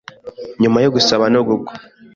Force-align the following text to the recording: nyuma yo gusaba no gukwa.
nyuma 0.61 0.77
yo 0.83 0.89
gusaba 0.95 1.25
no 1.33 1.41
gukwa. 1.47 1.73